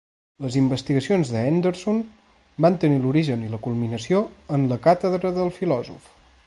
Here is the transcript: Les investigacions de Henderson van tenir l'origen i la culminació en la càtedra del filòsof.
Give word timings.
Les 0.43 0.55
investigacions 0.59 1.33
de 1.33 1.43
Henderson 1.49 2.01
van 2.67 2.79
tenir 2.85 2.99
l'origen 3.05 3.45
i 3.49 3.53
la 3.53 3.61
culminació 3.67 4.25
en 4.59 4.69
la 4.73 4.83
càtedra 4.89 5.39
del 5.41 5.55
filòsof. 5.61 6.15